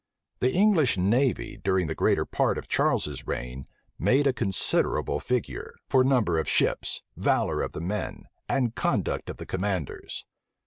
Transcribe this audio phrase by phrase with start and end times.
[0.39, 3.67] The English navy, during the greater part of Charles's reign,
[3.99, 9.37] made a considerable figure, for number of ships, valor of the men, and conduct of
[9.37, 10.25] the commanders.